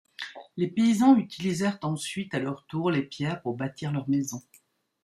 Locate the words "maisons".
4.09-4.41